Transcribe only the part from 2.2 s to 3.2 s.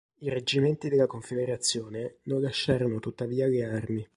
non lasciarono